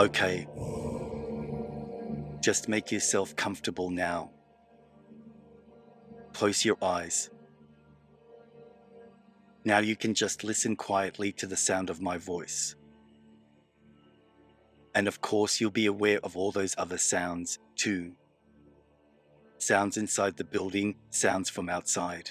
[0.00, 0.48] Okay.
[2.40, 4.30] Just make yourself comfortable now.
[6.32, 7.28] Close your eyes.
[9.64, 12.76] Now you can just listen quietly to the sound of my voice.
[14.94, 18.12] And of course, you'll be aware of all those other sounds too.
[19.60, 22.30] Sounds inside the building, sounds from outside.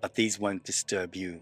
[0.00, 1.40] But these won't disturb you.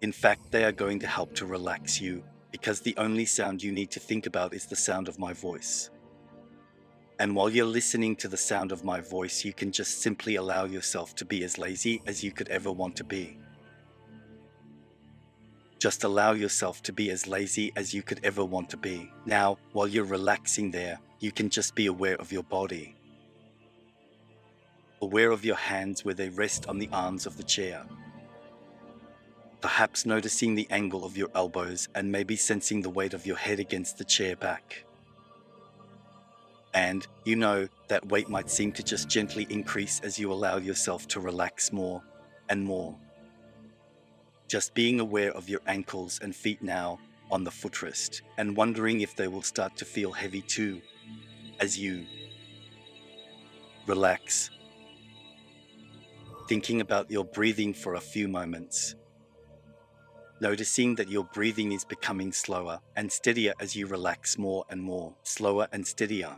[0.00, 3.72] In fact, they are going to help to relax you because the only sound you
[3.72, 5.90] need to think about is the sound of my voice.
[7.18, 10.64] And while you're listening to the sound of my voice, you can just simply allow
[10.64, 13.38] yourself to be as lazy as you could ever want to be.
[15.78, 19.12] Just allow yourself to be as lazy as you could ever want to be.
[19.26, 22.95] Now, while you're relaxing there, you can just be aware of your body.
[25.02, 27.84] Aware of your hands where they rest on the arms of the chair.
[29.60, 33.60] Perhaps noticing the angle of your elbows and maybe sensing the weight of your head
[33.60, 34.84] against the chair back.
[36.72, 41.08] And you know that weight might seem to just gently increase as you allow yourself
[41.08, 42.02] to relax more
[42.48, 42.94] and more.
[44.48, 46.98] Just being aware of your ankles and feet now
[47.30, 50.80] on the footrest and wondering if they will start to feel heavy too
[51.60, 52.06] as you
[53.86, 54.50] relax.
[56.48, 58.94] Thinking about your breathing for a few moments.
[60.40, 65.14] Noticing that your breathing is becoming slower and steadier as you relax more and more,
[65.22, 66.36] slower and steadier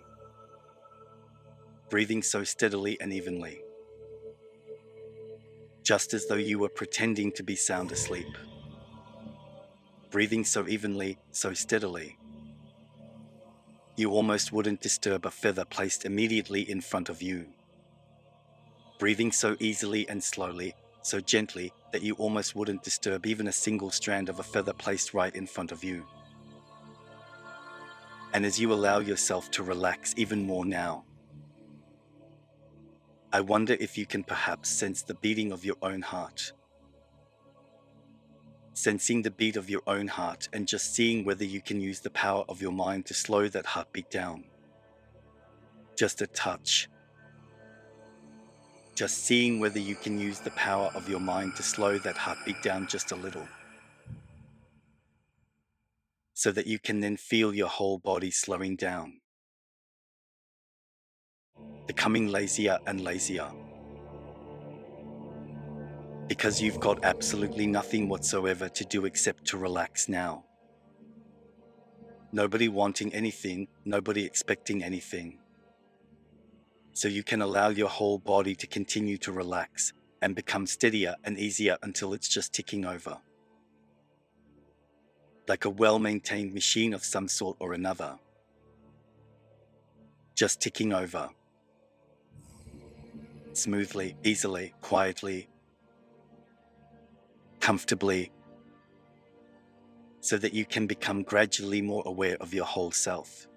[1.89, 3.63] breathing so steadily and evenly,
[5.83, 8.27] just as though you were pretending to be sound asleep.
[10.11, 12.19] Breathing so evenly, so steadily.
[13.97, 17.47] You almost wouldn't disturb a feather placed immediately in front of you.
[18.99, 23.91] Breathing so easily and slowly, so gently that you almost wouldn't disturb even a single
[23.91, 26.05] strand of a feather placed right in front of you.
[28.35, 31.05] And as you allow yourself to relax even more now,
[33.33, 36.53] I wonder if you can perhaps sense the beating of your own heart.
[38.75, 42.11] Sensing the beat of your own heart and just seeing whether you can use the
[42.11, 44.45] power of your mind to slow that heartbeat down.
[45.97, 46.89] Just a touch.
[48.99, 52.61] Just seeing whether you can use the power of your mind to slow that heartbeat
[52.65, 53.47] down just a little.
[56.35, 59.21] So that you can then feel your whole body slowing down
[61.87, 63.51] becoming lazier and lazier.
[66.27, 70.45] Because you've got absolutely nothing whatsoever to do except to relax now.
[72.31, 75.39] Nobody wanting anything, nobody expecting anything.
[76.99, 81.39] So you can allow your whole body to continue to relax and become steadier and
[81.39, 83.19] easier until it's just ticking over.
[85.47, 88.19] Like a well maintained machine of some sort or another.
[90.35, 91.31] Just ticking over
[93.53, 95.49] smoothly, easily, quietly,
[97.61, 98.33] comfortably,
[100.21, 103.48] so that you can become gradually more aware of your whole self.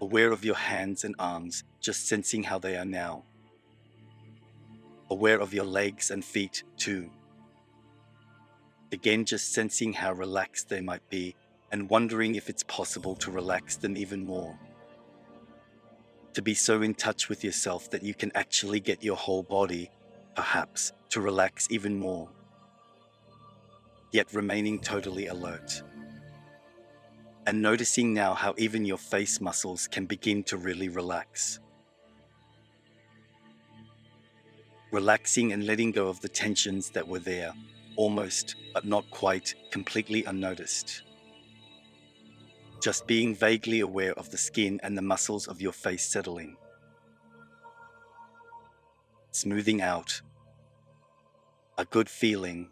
[0.00, 3.24] Aware of your hands and arms, just sensing how they are now.
[5.10, 7.10] Aware of your legs and feet too.
[8.92, 11.36] Again, just sensing how relaxed they might be
[11.70, 14.58] and wondering if it's possible to relax them even more
[16.34, 19.90] to be so in touch with yourself that you can actually get your whole body,
[20.36, 22.28] perhaps, to relax even more,
[24.12, 25.82] yet remaining totally alert.
[27.50, 31.58] And noticing now how even your face muscles can begin to really relax.
[34.92, 37.52] Relaxing and letting go of the tensions that were there,
[37.96, 41.02] almost, but not quite, completely unnoticed
[42.80, 46.56] just being vaguely aware of the skin and the muscles of your face settling.
[49.32, 50.22] Smoothing out.
[51.76, 52.70] A good feeling.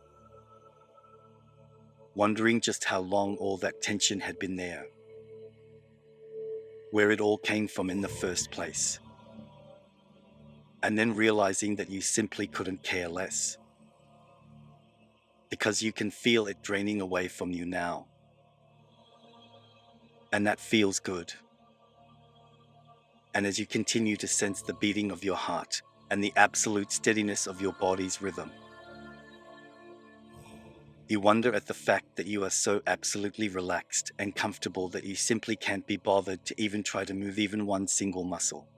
[2.18, 4.86] Wondering just how long all that tension had been there.
[6.90, 8.98] Where it all came from in the first place.
[10.82, 13.56] And then realizing that you simply couldn't care less.
[15.48, 18.06] Because you can feel it draining away from you now
[20.32, 21.32] and that feels good.
[23.34, 27.46] And as you continue to sense the beating of your heart and the absolute steadiness
[27.46, 28.50] of your body's rhythm,
[31.10, 35.14] you wonder at the fact that you are so absolutely relaxed and comfortable that you
[35.14, 38.68] simply can't be bothered to even try to move even one single muscle.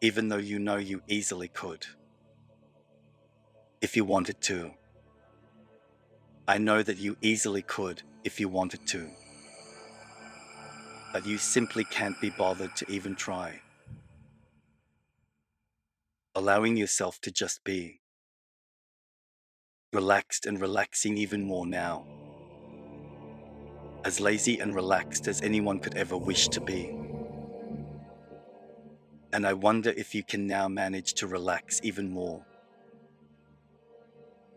[0.00, 1.86] even though you know you easily could.
[3.80, 4.72] If you wanted to.
[6.48, 9.08] I know that you easily could if you wanted to.
[11.12, 13.62] But you simply can't be bothered to even try.
[16.34, 18.00] Allowing yourself to just be.
[19.96, 22.04] Relaxed and relaxing even more now.
[24.04, 26.94] As lazy and relaxed as anyone could ever wish to be.
[29.32, 32.44] And I wonder if you can now manage to relax even more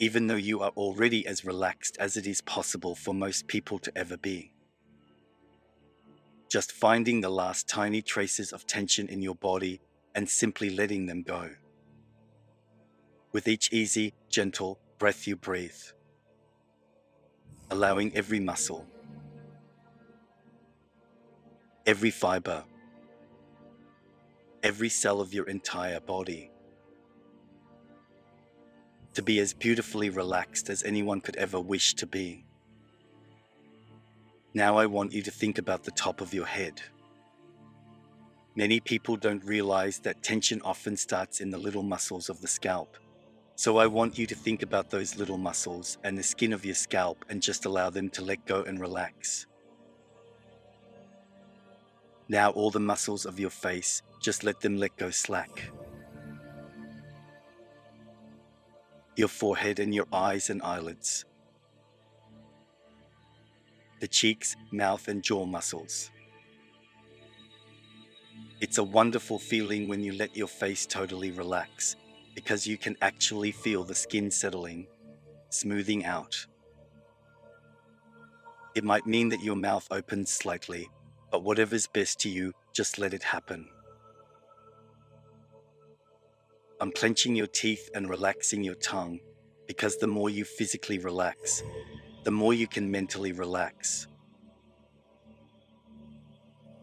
[0.01, 3.91] even though you are already as relaxed as it is possible for most people to
[3.97, 4.53] ever be.
[6.49, 9.81] Just finding the last tiny traces of tension in your body
[10.15, 11.49] and simply letting them go.
[13.33, 15.81] With each easy, gentle breath you breathe,
[17.71, 18.85] allowing every muscle,
[21.85, 22.65] every fiber,
[24.61, 26.51] every cell of your entire body
[29.13, 32.45] to be as beautifully relaxed as anyone could ever wish to be.
[34.53, 36.81] Now I want you to think about the top of your head.
[38.55, 42.97] Many people don't realize that tension often starts in the little muscles of the scalp.
[43.59, 46.75] So I want you to think about those little muscles and the skin of your
[46.75, 49.47] scalp and just allow them to let go and relax.
[52.29, 55.71] Now all the muscles of your face, just let them let go slack.
[59.17, 61.25] your forehead and your eyes and eyelids,
[63.99, 66.09] the cheeks, mouth, and jaw muscles.
[68.61, 71.97] It's a wonderful feeling when you let your face totally relax
[72.39, 74.87] because you can actually feel the skin settling,
[75.49, 76.35] smoothing out.
[78.75, 80.87] It might mean that your mouth opens slightly,
[81.31, 83.67] but whatever's best to you, just let it happen.
[86.81, 89.19] unclenching your teeth and relaxing your tongue
[89.67, 91.61] because the more you physically relax,
[92.23, 94.07] the more you can mentally relax.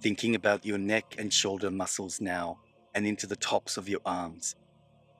[0.02, 2.58] Thinking about your neck and shoulder muscles now
[2.94, 4.54] and into the tops of your arms,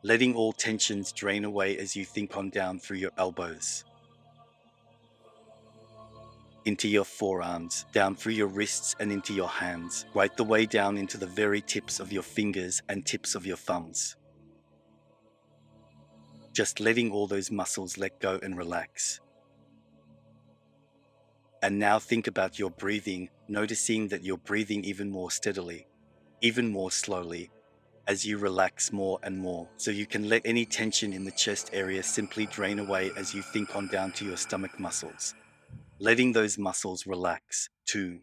[0.06, 3.84] letting all tensions drain away as you think on down through your elbows.
[6.64, 10.96] Into your forearms, down through your wrists and into your hands, right the way down
[10.96, 14.16] into the very tips of your fingers and tips of your thumbs
[16.56, 19.20] just letting all those muscles let go and relax.
[21.62, 25.86] And now think about your breathing, noticing that you're breathing even more steadily,
[26.40, 27.50] even more slowly,
[28.06, 29.68] as you relax more and more.
[29.76, 33.42] So you can let any tension in the chest area simply drain away as you
[33.42, 35.34] think on down to your stomach muscles,
[35.98, 38.20] letting those muscles relax too.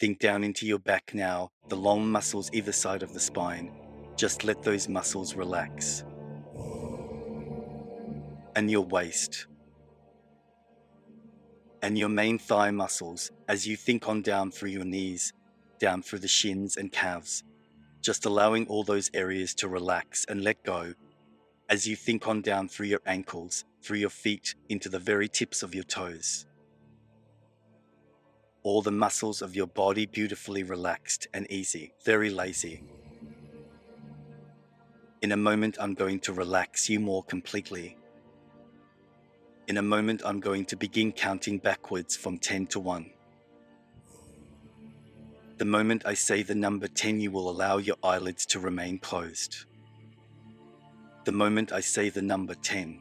[0.00, 3.72] Think down into your back now, the long muscles either side of the spine,
[4.16, 6.04] just let those muscles relax.
[8.56, 9.46] And your waist.
[11.82, 15.32] And your main thigh muscles as you think on down through your knees,
[15.84, 17.44] down through the shins and calves,
[18.00, 20.94] just allowing all those areas to relax and let go
[21.68, 25.62] as you think on down through your ankles, through your feet, into the very tips
[25.62, 26.46] of your toes.
[28.62, 32.82] All the muscles of your body beautifully relaxed and easy, very lazy.
[35.20, 37.98] In a moment, I'm going to relax you more completely.
[39.68, 43.13] In a moment, I'm going to begin counting backwards from 10 to 1.
[45.56, 49.66] The moment I say the number 10, you will allow your eyelids to remain closed.
[51.24, 53.00] The moment I say the number 10,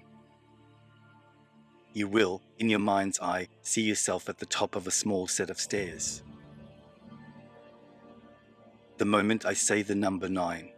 [1.94, 5.50] you will, in your mind's eye, see yourself at the top of a small set
[5.50, 6.22] of stairs.
[8.98, 10.70] The moment I say the number 9,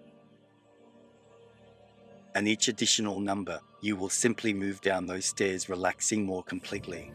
[2.36, 7.12] and each additional number, you will simply move down those stairs, relaxing more completely.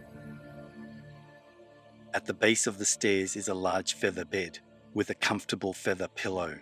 [2.13, 4.59] At the base of the stairs is a large feather bed
[4.95, 6.59] with a comfortable feather pillow.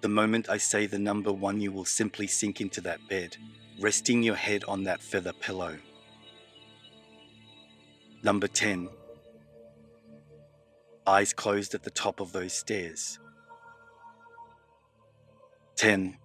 [0.00, 3.36] The moment I say the number one, you will simply sink into that bed,
[3.80, 5.78] resting your head on that feather pillow.
[8.22, 8.88] Number 10.
[11.06, 13.18] Eyes closed at the top of those stairs.
[15.76, 16.18] 10.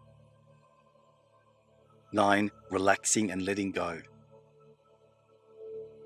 [2.11, 2.51] 9.
[2.71, 3.99] Relaxing and letting go.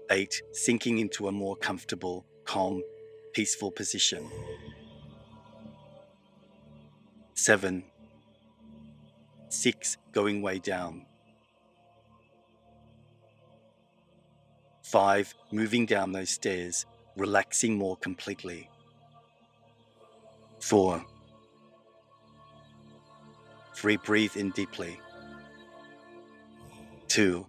[0.10, 0.41] 8.
[0.51, 2.81] Sinking into a more comfortable, calm,
[3.33, 4.29] peaceful position.
[7.33, 7.83] 7.
[9.50, 9.98] 6.
[10.12, 11.05] Going way down.
[14.83, 15.33] 5.
[15.51, 16.86] Moving down those stairs,
[17.17, 18.69] relaxing more completely.
[20.60, 21.03] Four.
[23.75, 25.00] Three, breathe in deeply.
[27.07, 27.48] Two.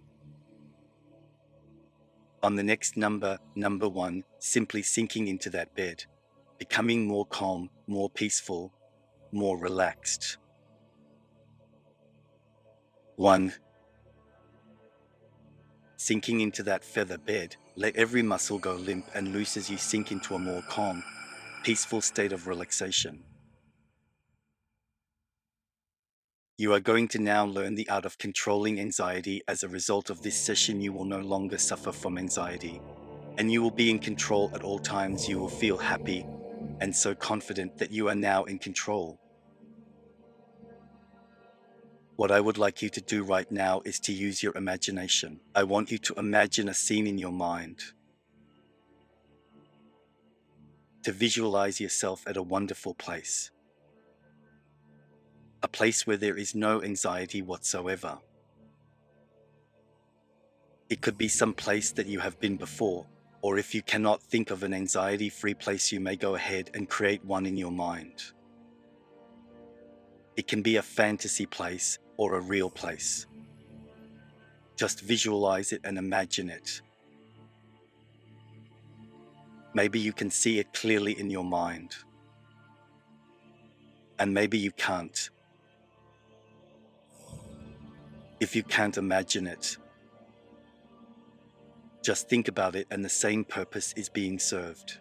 [2.45, 6.05] On the next number, number one, simply sinking into that bed,
[6.59, 8.71] becoming more calm, more peaceful,
[9.31, 10.37] more relaxed.
[13.15, 13.51] One.
[15.97, 20.11] Sinking into that feather bed, let every muscle go limp and loose as you sink
[20.11, 21.03] into a more calm,
[21.63, 23.23] peaceful state of relaxation.
[26.57, 29.41] You are going to now learn the art of controlling anxiety.
[29.45, 32.79] As a result of this session, you will no longer suffer from anxiety,
[33.37, 35.27] and you will be in control at all times.
[35.27, 36.25] You will feel happy
[36.79, 39.19] and so confident that you are now in control.
[42.15, 45.41] What I would like you to do right now is to use your imagination.
[45.53, 47.81] I want you to imagine a scene in your mind,
[51.03, 53.51] to visualize yourself at a wonderful place
[55.65, 58.19] a place where there is no anxiety whatsoever.
[60.91, 63.07] It could be some place that you have been before,
[63.41, 66.87] or if you cannot think of an anxiety free place, you may go ahead and
[66.87, 68.25] create one in your mind.
[70.37, 73.25] It can be a fantasy place or a real place.
[74.75, 76.79] Just visualize it and imagine it.
[79.73, 81.95] Maybe you can see it clearly in your mind.
[84.19, 85.31] And maybe you can't
[88.45, 89.75] if you can't imagine it.
[92.03, 94.99] Just think about it, and the same purpose is being served.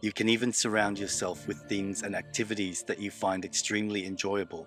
[0.00, 4.66] You can even surround yourself with things and activities that you find extremely enjoyable.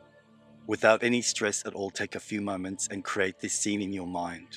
[0.68, 4.08] Without any stress at all, take a few moments and create this scene in your
[4.08, 4.48] mind.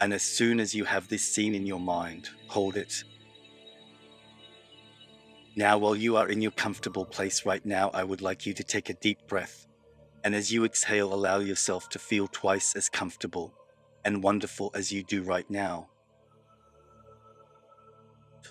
[0.00, 3.04] And as soon as you have this scene in your mind, hold it
[5.58, 8.62] now, while you are in your comfortable place right now, I would like you to
[8.62, 9.66] take a deep breath.
[10.22, 13.52] And as you exhale, allow yourself to feel twice as comfortable
[14.04, 15.88] and wonderful as you do right now.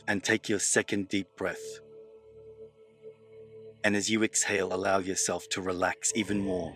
[0.06, 1.80] And take your second deep breath.
[3.86, 6.76] And as you exhale, allow yourself to relax even more.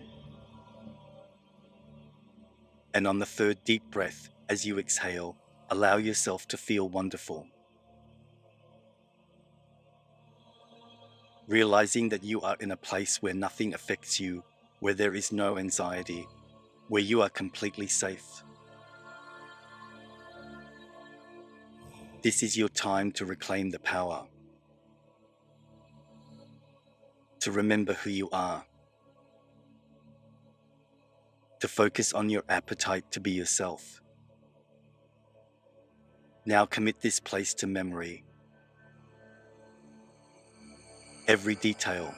[2.94, 5.36] And on the third deep breath, as you exhale,
[5.68, 7.51] allow yourself to feel wonderful.
[11.48, 14.44] Realizing that you are in a place where nothing affects you,
[14.80, 16.26] where there is no anxiety,
[16.88, 18.42] where you are completely safe.
[22.22, 24.26] This is your time to reclaim the power,
[27.40, 28.64] to remember who you are,
[31.58, 34.00] to focus on your appetite to be yourself.
[36.44, 38.24] Now commit this place to memory
[41.28, 42.14] every detail.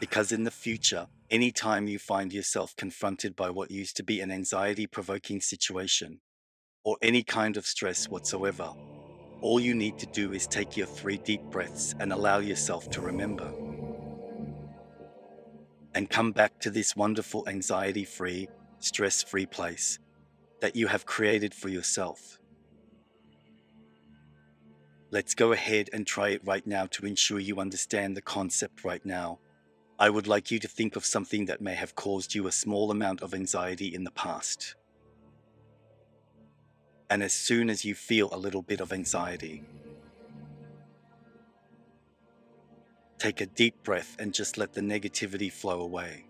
[0.00, 4.30] Because in the future, anytime you find yourself confronted by what used to be an
[4.30, 6.20] anxiety provoking situation
[6.84, 8.72] or any kind of stress whatsoever,
[9.40, 13.00] all you need to do is take your three deep breaths and allow yourself to
[13.00, 13.52] remember.
[15.94, 18.48] And come back to this wonderful anxiety free,
[18.80, 19.98] stress free place
[20.60, 22.38] that you have created for yourself.
[25.14, 29.06] Let's go ahead and try it right now to ensure you understand the concept right
[29.06, 29.38] now.
[29.96, 32.90] I would like you to think of something that may have caused you a small
[32.90, 34.74] amount of anxiety in the past.
[37.08, 39.62] And as soon as you feel a little bit of anxiety,
[43.16, 46.24] take a deep breath and just let the negativity flow away.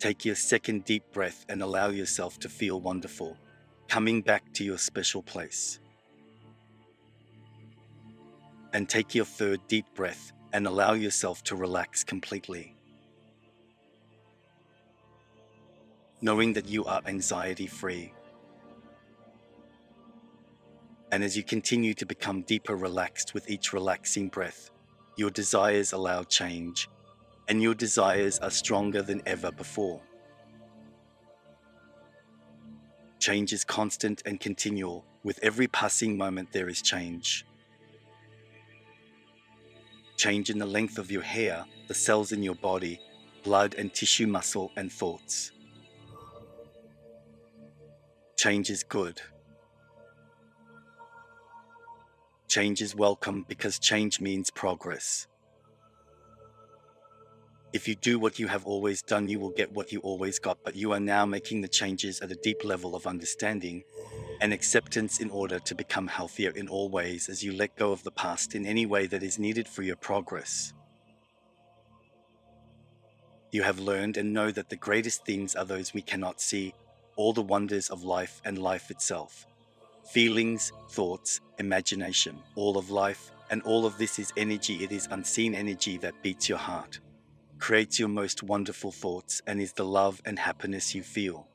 [0.00, 3.36] Take your second deep breath and allow yourself to feel wonderful,
[3.86, 5.78] coming back to your special place
[8.72, 12.74] and take your third deep breath and allow yourself to relax completely.
[16.20, 18.12] Knowing that you are anxiety free.
[21.10, 24.70] And as you continue to become deeper relaxed with each relaxing breath,
[25.16, 26.88] your desires allow change,
[27.48, 30.00] and your desires are stronger than ever before.
[33.18, 35.04] Change is constant and continual.
[35.22, 37.44] With every passing moment, there is change
[40.22, 43.00] change in the length of your hair, the cells in your body,
[43.42, 45.50] blood and tissue, muscle, and thoughts.
[48.36, 49.20] Change is good.
[52.46, 55.26] Change is welcome because change means progress.
[57.72, 60.58] If you do what you have always done, you will get what you always got,
[60.62, 63.82] but you are now making the changes at a deep level of understanding
[64.42, 68.02] and acceptance in order to become healthier in all ways as you let go of
[68.02, 70.74] the past in any way that is needed for your progress.
[73.52, 76.74] You have learned and know that the greatest things are those we cannot see,
[77.16, 79.46] all the wonders of life and life itself.
[80.10, 84.84] Feelings, thoughts, imagination, all of life, and all of this is energy.
[84.84, 87.00] It is unseen energy that beats your heart,
[87.62, 91.46] creates your most wonderful thoughts, and is the love and happiness you feel.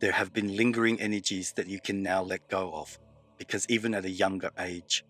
[0.00, 2.98] There have been lingering energies that you can now let go of,
[3.36, 5.04] because even at a younger age,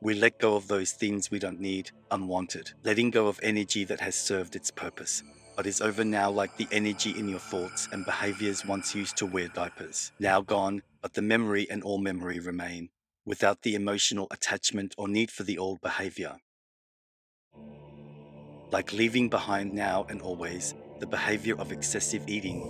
[0.00, 4.00] we let go of those things we don't need, unwanted, letting go of energy that
[4.00, 5.22] has served its purpose,
[5.54, 9.26] but is over now like the energy in your thoughts and behaviors once used to
[9.26, 10.12] wear diapers.
[10.18, 12.88] Now gone, but the memory and all memory remain,
[13.26, 16.38] without the emotional attachment or need for the old behavior.
[18.72, 22.62] Like leaving behind now and always the behavior of excessive eating,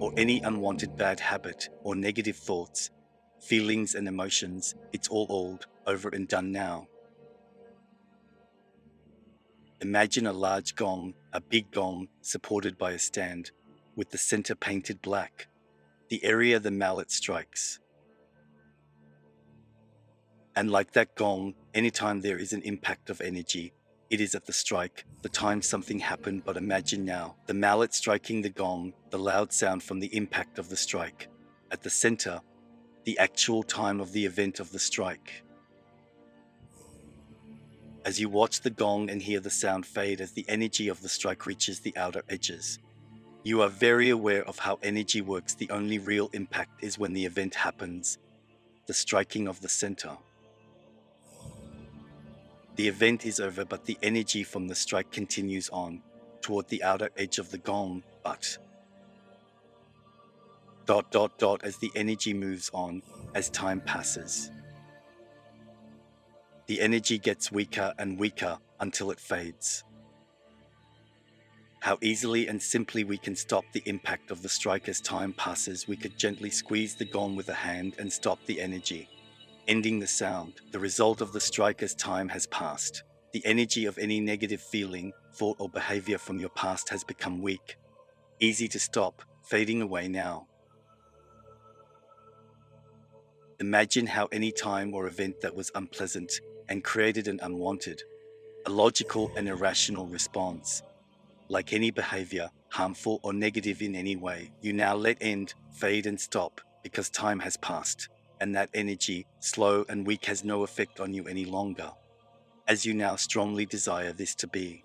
[0.00, 2.90] or any unwanted bad habit or negative thoughts,
[3.38, 6.88] feelings, and emotions, it's all old, over and done now.
[9.82, 13.50] Imagine a large gong, a big gong, supported by a stand,
[13.94, 15.48] with the center painted black,
[16.08, 17.78] the area the mallet strikes.
[20.56, 23.74] And like that gong, anytime there is an impact of energy,
[24.10, 28.42] it is at the strike, the time something happened, but imagine now the mallet striking
[28.42, 31.28] the gong, the loud sound from the impact of the strike.
[31.70, 32.40] At the center,
[33.04, 35.42] the actual time of the event of the strike.
[38.04, 41.08] As you watch the gong and hear the sound fade as the energy of the
[41.08, 42.78] strike reaches the outer edges,
[43.42, 45.54] you are very aware of how energy works.
[45.54, 48.18] The only real impact is when the event happens,
[48.86, 50.16] the striking of the center.
[52.76, 56.02] The event is over, but the energy from the strike continues on
[56.42, 58.58] toward the outer edge of the gong, but
[60.84, 63.02] dot dot dot as the energy moves on
[63.34, 64.50] as time passes.
[66.66, 69.82] The energy gets weaker and weaker until it fades.
[71.80, 75.88] How easily and simply we can stop the impact of the strike as time passes.
[75.88, 79.08] We could gently squeeze the gong with a hand and stop the energy
[79.68, 83.02] ending the sound, the result of the striker's time has passed.
[83.32, 87.76] The energy of any negative feeling, thought, or behavior from your past has become weak,
[88.40, 90.46] easy to stop, fading away now.
[93.58, 98.02] Imagine how any time or event that was unpleasant and created an unwanted,
[98.66, 100.82] illogical, and irrational response.
[101.48, 106.20] Like any behavior, harmful or negative in any way, you now let end, fade, and
[106.20, 108.08] stop because time has passed
[108.40, 111.90] and that energy, slow and weak, has no effect on you any longer,
[112.68, 114.84] as you now strongly desire this to be.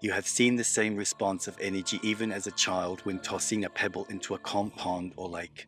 [0.00, 3.70] You have seen the same response of energy even as a child when tossing a
[3.70, 5.66] pebble into a calm pond or lake,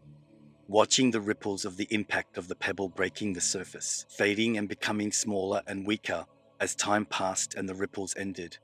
[0.68, 5.12] watching the ripples of the impact of the pebble breaking the surface, fading and becoming
[5.12, 6.24] smaller and weaker
[6.60, 8.56] as time passed and the ripples ended.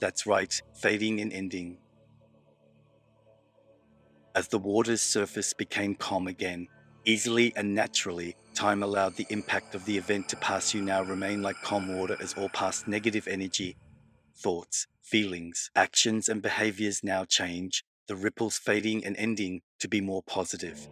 [0.00, 1.76] That's right, fading and ending,
[4.34, 6.68] as the water's surface became calm again,
[7.04, 11.42] easily and naturally, time allowed the impact of the event to pass you now remain
[11.42, 13.76] like calm water as all past negative energy,
[14.36, 20.22] thoughts, feelings, actions, and behaviors now change, the ripples fading and ending to be more
[20.22, 20.88] positive,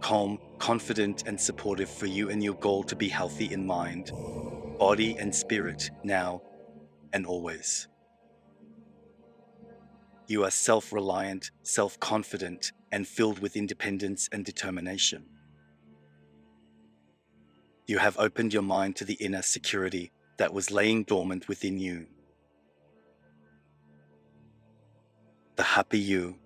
[0.00, 4.12] calm, confident, and supportive for you and your goal to be healthy in mind,
[4.78, 6.42] body, and spirit now
[7.12, 7.88] and always.
[10.26, 15.26] You are self reliant, self confident, and filled with independence and determination.
[17.86, 22.06] You have opened your mind to the inner security that was laying dormant within you.
[25.56, 26.36] The happy you.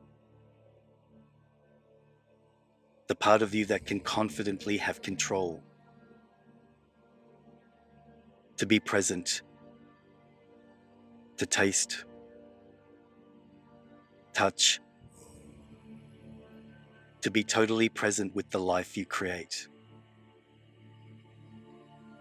[3.06, 5.62] The part of you that can confidently have control.
[8.56, 9.42] To be present.
[11.36, 12.04] To taste
[14.38, 14.78] touch,
[17.22, 19.66] to be totally present with the life you create.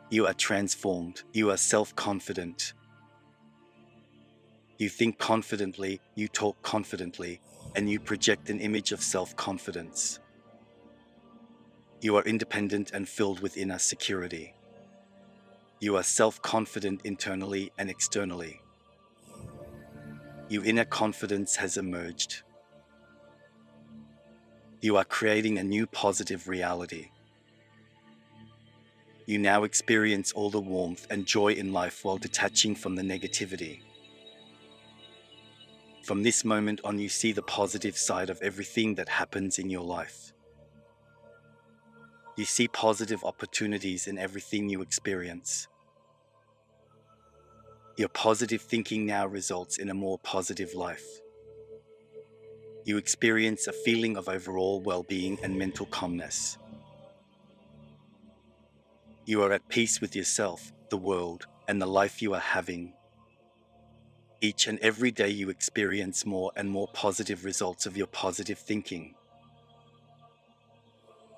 [0.09, 2.73] You are transformed, you are self confident.
[4.79, 7.39] You think confidently, you talk confidently,
[7.75, 10.19] and you project an image of self confidence.
[12.01, 14.55] You are independent and filled with inner security.
[15.79, 18.61] You are self confident internally and externally
[20.49, 22.43] your inner confidence has emerged.
[24.79, 27.09] You are creating a new positive reality.
[29.25, 33.81] You now experience all the warmth and joy in life while detaching from the negativity.
[36.03, 39.83] From this moment on, you see the positive side of everything that happens in your
[39.83, 40.31] life.
[42.37, 45.67] You see positive opportunities in everything you experience.
[47.97, 51.03] Your positive thinking now results in a more positive life.
[52.85, 56.59] You experience a feeling of overall well being and mental calmness.
[59.25, 62.93] You are at peace with yourself, the world, and the life you are having.
[64.41, 69.15] Each and every day you experience more and more positive results of your positive thinking.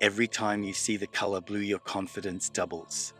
[0.02, 3.14] Every time you see the color blue, your confidence doubles,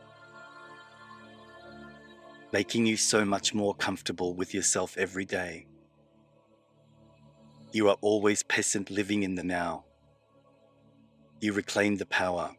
[2.53, 5.67] making you so much more comfortable with yourself every day.
[7.73, 9.85] You are always peasant living in the now.
[11.41, 12.51] You reclaim the power.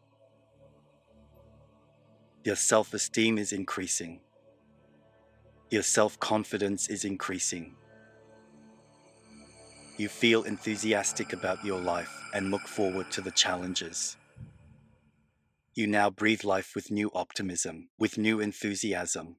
[2.43, 4.21] Your self esteem is increasing.
[5.69, 7.75] Your self confidence is increasing.
[9.97, 14.17] You feel enthusiastic about your life and look forward to the challenges.
[15.73, 19.35] You now breathe life with new optimism, with new enthusiasm.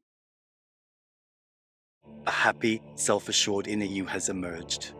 [2.26, 4.94] A happy, self assured inner you has emerged.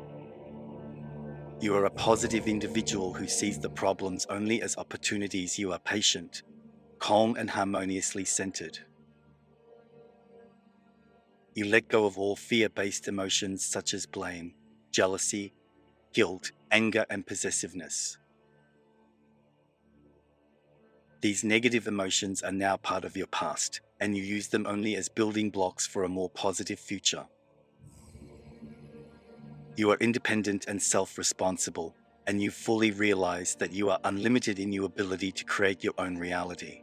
[1.60, 5.56] You are a positive individual who sees the problems only as opportunities.
[5.56, 6.42] You are patient,
[6.98, 8.80] calm and harmoniously centered.
[11.54, 14.54] You let go of all fear based emotions such as blame,
[14.90, 15.52] jealousy,
[16.12, 18.18] guilt, anger, and possessiveness.
[21.22, 25.08] These negative emotions are now part of your past, and you use them only as
[25.08, 27.26] building blocks for a more positive future.
[29.76, 31.94] You are independent and self responsible,
[32.26, 36.18] and you fully realize that you are unlimited in your ability to create your own
[36.18, 36.82] reality.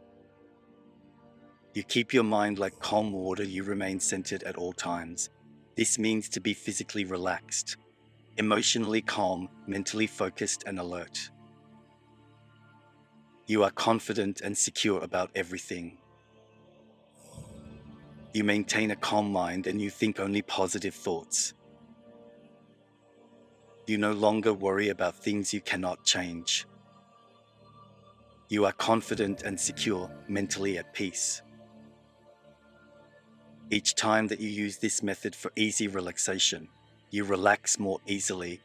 [1.74, 5.28] You keep your mind like calm water, you remain centered at all times.
[5.76, 7.76] This means to be physically relaxed,
[8.38, 11.30] emotionally calm, mentally focused, and alert.
[13.50, 15.98] You are confident and secure about everything.
[18.32, 21.54] You maintain a calm mind and you think only positive thoughts.
[23.88, 26.64] You no longer worry about things you cannot change.
[28.48, 31.42] You are confident and secure, mentally at peace.
[33.68, 36.68] Each time that you use this method for easy relaxation,
[37.10, 38.60] you relax more easily,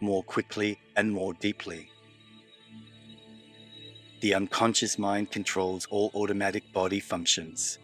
[0.00, 1.92] more quickly, and more deeply.
[4.24, 7.78] The unconscious mind controls all automatic body functions.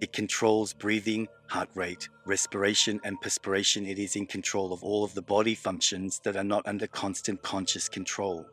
[0.00, 3.84] It controls breathing, heart rate, respiration, and perspiration.
[3.84, 7.42] It is in control of all of the body functions that are not under constant
[7.42, 8.46] conscious control.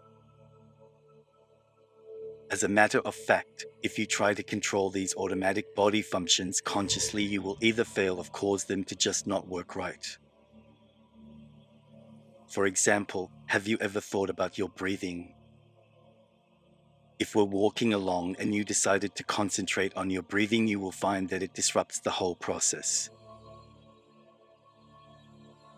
[2.52, 7.24] As a matter of fact, if you try to control these automatic body functions consciously,
[7.24, 10.18] you will either fail or cause them to just not work right.
[12.48, 15.34] For example, have you ever thought about your breathing?
[17.18, 21.30] If we're walking along and you decided to concentrate on your breathing, you will find
[21.30, 23.10] that it disrupts the whole process.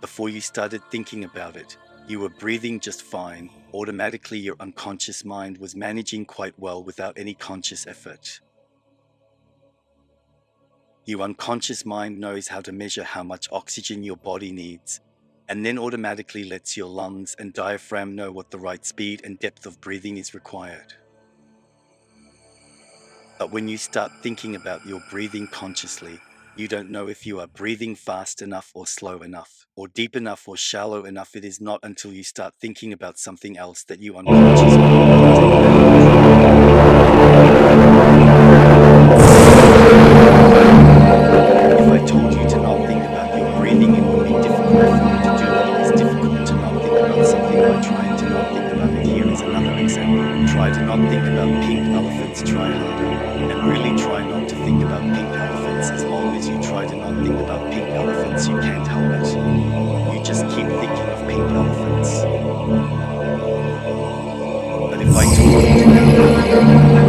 [0.01, 1.77] Before you started thinking about it,
[2.07, 3.49] you were breathing just fine.
[3.73, 8.39] Automatically, your unconscious mind was managing quite well without any conscious effort.
[11.05, 15.01] Your unconscious mind knows how to measure how much oxygen your body needs,
[15.49, 19.65] and then automatically lets your lungs and diaphragm know what the right speed and depth
[19.65, 20.93] of breathing is required.
[23.39, 26.19] But when you start thinking about your breathing consciously,
[26.55, 30.47] you don't know if you are breathing fast enough or slow enough, or deep enough
[30.47, 31.35] or shallow enough.
[31.35, 35.86] It is not until you start thinking about something else that you unconsciously.
[50.47, 52.41] Try to not think about pink elephants.
[52.41, 53.05] Try harder.
[53.05, 55.89] And really try not to think about pink elephants.
[55.91, 60.15] As long as you try to not think about pink elephants, you can't help it.
[60.15, 62.23] You just keep thinking of pink elephants.
[64.89, 67.06] But if I told you to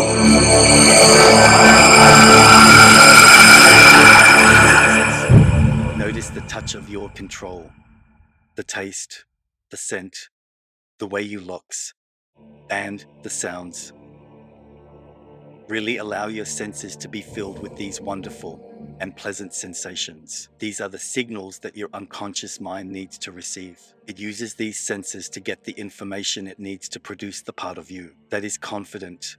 [5.98, 7.70] Notice the touch of your control,
[8.54, 9.24] the taste,
[9.70, 10.28] the scent,
[10.98, 11.94] the way you looks,
[12.70, 13.92] and the sounds.
[15.68, 18.65] Really allow your senses to be filled with these wonderful
[19.00, 20.48] and pleasant sensations.
[20.58, 23.80] These are the signals that your unconscious mind needs to receive.
[24.06, 27.90] It uses these senses to get the information it needs to produce the part of
[27.90, 29.36] you that is confident.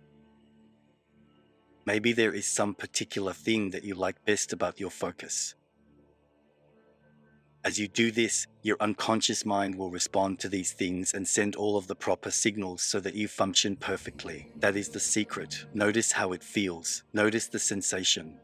[1.85, 5.55] Maybe there is some particular thing that you like best about your focus.
[7.63, 11.75] As you do this, your unconscious mind will respond to these things and send all
[11.75, 14.49] of the proper signals so that you function perfectly.
[14.57, 15.65] That is the secret.
[15.73, 17.03] Notice how it feels.
[17.13, 18.39] Notice the sensation.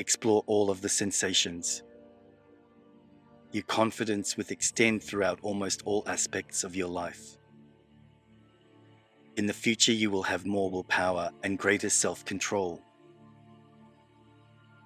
[0.00, 1.82] Explore all of the sensations.
[3.52, 7.36] Your confidence will extend throughout almost all aspects of your life.
[9.36, 12.80] In the future, you will have more willpower and greater self control.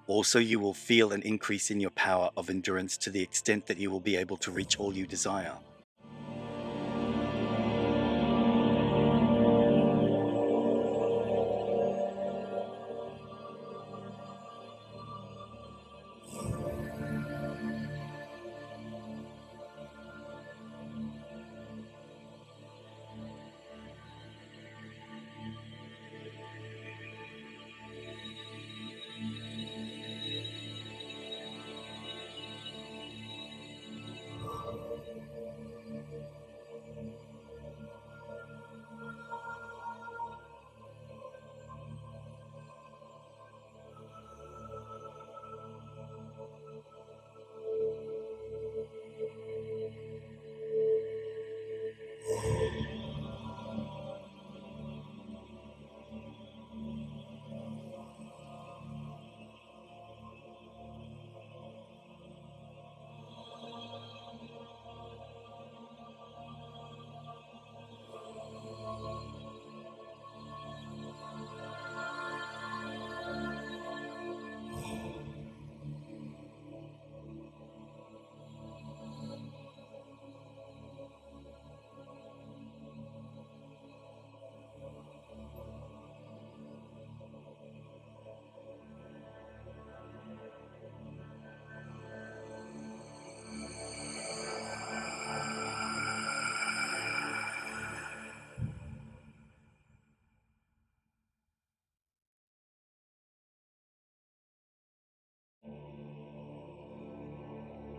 [0.07, 3.77] Also, you will feel an increase in your power of endurance to the extent that
[3.77, 5.53] you will be able to reach all you desire.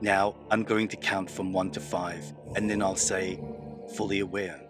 [0.06, 3.40] Now I'm going to count from one to five, and then I'll say,
[3.96, 4.60] fully aware.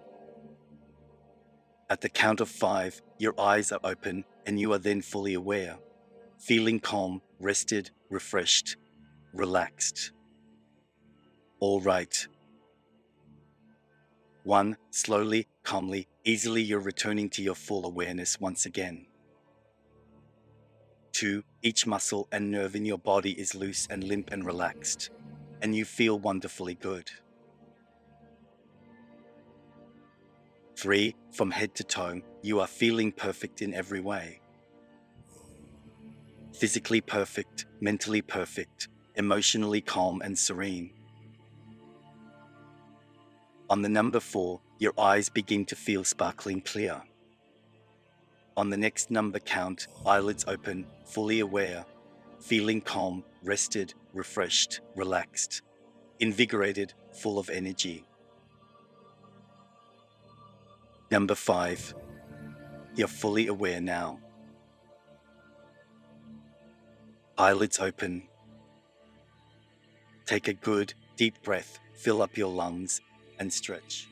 [1.91, 5.77] At the count of five, your eyes are open and you are then fully aware,
[6.39, 8.79] feeling calm, rested, refreshed,
[9.35, 10.13] relaxed.
[11.61, 12.17] All right.
[14.43, 19.05] One, slowly, calmly, easily, you're returning to your full awareness once again.
[21.13, 25.11] Two, each muscle and nerve in your body is loose and limp and relaxed,
[25.63, 27.11] and you feel wonderfully good.
[30.77, 34.41] Three, from head to toe, you are feeling perfect in every way.
[36.53, 40.91] Physically perfect, mentally perfect, emotionally calm and serene.
[43.69, 47.03] On the number four, your eyes begin to feel sparkling clear.
[48.57, 51.85] On the next number count, eyelids open, fully aware,
[52.41, 55.63] feeling calm, rested, refreshed, relaxed,
[56.21, 58.05] invigorated, full of energy.
[61.11, 61.95] Number five,
[62.97, 64.21] You're fully aware now.
[67.37, 68.23] Eyelids open.
[70.25, 73.03] Take a good, deep breath, fill up your lungs,
[73.39, 74.09] and stretch.